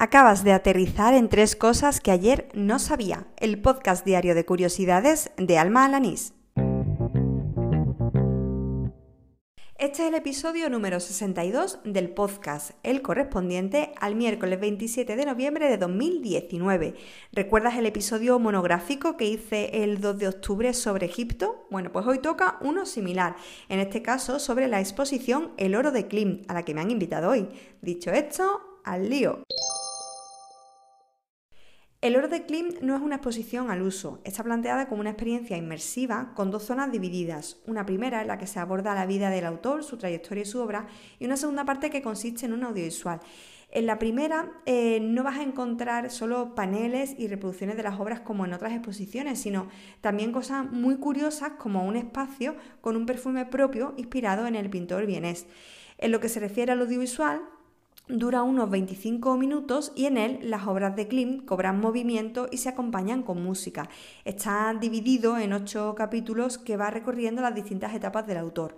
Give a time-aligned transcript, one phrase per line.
[0.00, 3.26] Acabas de aterrizar en tres cosas que ayer no sabía.
[3.36, 6.34] El podcast diario de curiosidades de Alma Alanís.
[9.76, 15.68] Este es el episodio número 62 del podcast, el correspondiente al miércoles 27 de noviembre
[15.68, 16.94] de 2019.
[17.32, 21.66] ¿Recuerdas el episodio monográfico que hice el 2 de octubre sobre Egipto?
[21.72, 23.34] Bueno, pues hoy toca uno similar,
[23.68, 26.92] en este caso sobre la exposición El oro de Klim, a la que me han
[26.92, 27.48] invitado hoy.
[27.82, 29.42] Dicho esto, al lío.
[32.00, 35.56] El oro de Klim no es una exposición al uso, está planteada como una experiencia
[35.56, 37.60] inmersiva con dos zonas divididas.
[37.66, 40.60] Una primera en la que se aborda la vida del autor, su trayectoria y su
[40.60, 40.86] obra,
[41.18, 43.18] y una segunda parte que consiste en un audiovisual.
[43.72, 48.20] En la primera eh, no vas a encontrar solo paneles y reproducciones de las obras
[48.20, 49.66] como en otras exposiciones, sino
[50.00, 55.04] también cosas muy curiosas como un espacio con un perfume propio inspirado en el pintor
[55.04, 55.48] vienés.
[55.98, 57.42] En lo que se refiere al audiovisual,
[58.08, 62.70] dura unos 25 minutos y en él las obras de Klim cobran movimiento y se
[62.70, 63.88] acompañan con música.
[64.24, 68.76] Está dividido en ocho capítulos que va recorriendo las distintas etapas del autor.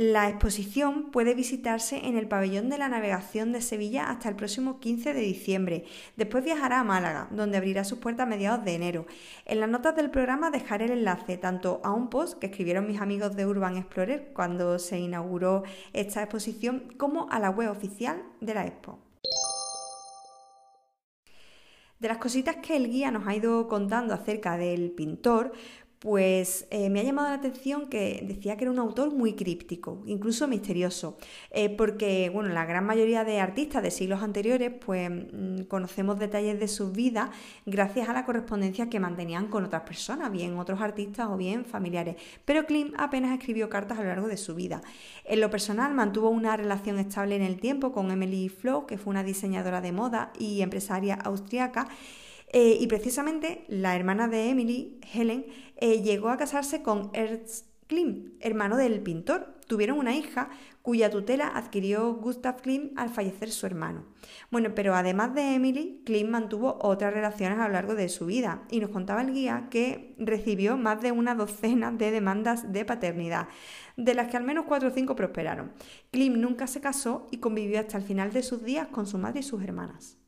[0.00, 4.78] La exposición puede visitarse en el pabellón de la navegación de Sevilla hasta el próximo
[4.78, 5.86] 15 de diciembre.
[6.16, 9.06] Después viajará a Málaga, donde abrirá sus puertas a mediados de enero.
[9.44, 13.00] En las notas del programa dejaré el enlace tanto a un post que escribieron mis
[13.00, 18.54] amigos de Urban Explorer cuando se inauguró esta exposición, como a la web oficial de
[18.54, 19.00] la expo.
[21.98, 25.52] De las cositas que el guía nos ha ido contando acerca del pintor,
[25.98, 30.02] pues eh, me ha llamado la atención que decía que era un autor muy críptico,
[30.06, 31.18] incluso misterioso,
[31.50, 36.60] eh, porque bueno, la gran mayoría de artistas de siglos anteriores pues mm, conocemos detalles
[36.60, 37.30] de su vida
[37.66, 42.14] gracias a la correspondencia que mantenían con otras personas, bien otros artistas o bien familiares,
[42.44, 44.82] pero Klim apenas escribió cartas a lo largo de su vida.
[45.24, 49.10] En lo personal mantuvo una relación estable en el tiempo con Emily Flo, que fue
[49.10, 51.88] una diseñadora de moda y empresaria austriaca,
[52.52, 55.46] eh, y precisamente la hermana de Emily, Helen,
[55.76, 59.54] eh, llegó a casarse con Ernst Klim, hermano del pintor.
[59.66, 60.50] Tuvieron una hija
[60.82, 64.04] cuya tutela adquirió Gustav Klim al fallecer su hermano.
[64.50, 68.62] Bueno, pero además de Emily, Klim mantuvo otras relaciones a lo largo de su vida
[68.70, 73.48] y nos contaba el guía que recibió más de una docena de demandas de paternidad,
[73.96, 75.72] de las que al menos cuatro o cinco prosperaron.
[76.10, 79.40] Klim nunca se casó y convivió hasta el final de sus días con su madre
[79.40, 80.18] y sus hermanas.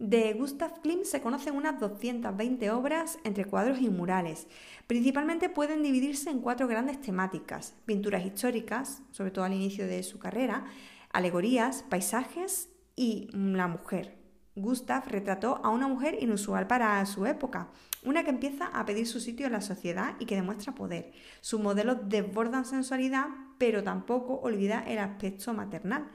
[0.00, 4.48] De Gustav Klimt se conocen unas 220 obras entre cuadros y murales.
[4.88, 10.18] Principalmente pueden dividirse en cuatro grandes temáticas, pinturas históricas, sobre todo al inicio de su
[10.18, 10.64] carrera,
[11.12, 14.18] alegorías, paisajes y la mujer.
[14.56, 17.68] Gustav retrató a una mujer inusual para su época,
[18.04, 21.12] una que empieza a pedir su sitio en la sociedad y que demuestra poder.
[21.40, 23.26] Sus modelos desbordan sensualidad,
[23.58, 26.10] pero tampoco olvida el aspecto maternal.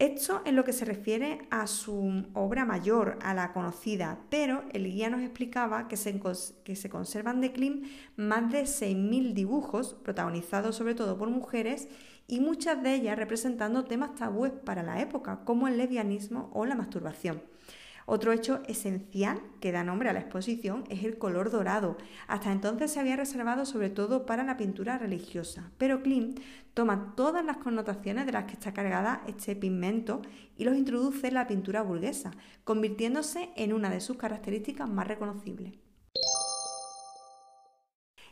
[0.00, 4.90] Esto es lo que se refiere a su obra mayor, a la conocida, pero el
[4.90, 6.20] guía nos explicaba que se,
[6.64, 7.82] que se conservan de Klim
[8.16, 11.88] más de 6.000 dibujos, protagonizados sobre todo por mujeres,
[12.26, 16.74] y muchas de ellas representando temas tabúes para la época, como el lesbianismo o la
[16.74, 17.42] masturbación.
[18.06, 21.96] Otro hecho esencial que da nombre a la exposición es el color dorado.
[22.26, 26.40] Hasta entonces se había reservado sobre todo para la pintura religiosa, pero Klimt
[26.74, 30.22] toma todas las connotaciones de las que está cargada este pigmento
[30.56, 32.32] y los introduce en la pintura burguesa,
[32.64, 35.74] convirtiéndose en una de sus características más reconocibles.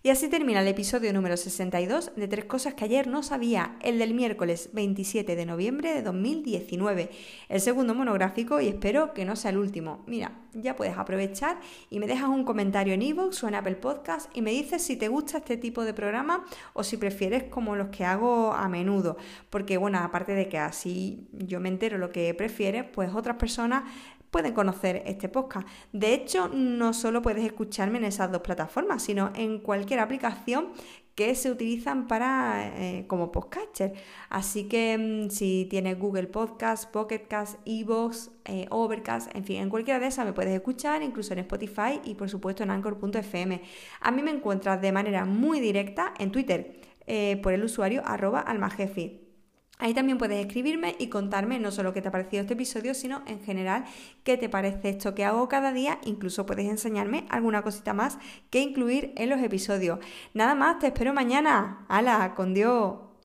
[0.04, 4.00] Y así termina el episodio número 62 de Tres Cosas que ayer no sabía, el
[4.00, 7.08] del miércoles 27 de noviembre de 2019,
[7.48, 10.02] el segundo monográfico y espero que no sea el último.
[10.08, 14.28] Mira, ya puedes aprovechar y me dejas un comentario en iVoox o en Apple Podcast
[14.36, 17.90] y me dices si te gusta este tipo de programa o si prefieres como los
[17.90, 19.18] que hago a menudo,
[19.50, 23.84] porque bueno, aparte de que así yo me entero lo que prefieres, pues otras personas
[24.32, 25.68] pueden conocer este podcast.
[25.92, 30.72] De hecho, no solo puedes escucharme en esas dos plataformas, sino en cualquier aplicación
[31.14, 33.92] que se utilizan para eh, como podcaster.
[34.30, 39.68] Así que mm, si tienes Google Podcast, Pocket Cast, Evox, eh, Overcast, en fin, en
[39.68, 43.60] cualquiera de esas me puedes escuchar, incluso en Spotify y por supuesto en Anchor.fm.
[44.00, 48.40] A mí me encuentras de manera muy directa en Twitter eh, por el usuario arroba
[48.40, 49.21] almajefi.
[49.78, 53.22] Ahí también puedes escribirme y contarme no solo qué te ha parecido este episodio, sino
[53.26, 53.84] en general
[54.22, 55.98] qué te parece esto que hago cada día.
[56.04, 58.18] Incluso puedes enseñarme alguna cosita más
[58.50, 59.98] que incluir en los episodios.
[60.34, 61.84] Nada más, te espero mañana.
[61.88, 62.34] ¡Hala!
[62.34, 63.11] ¡Con Dios!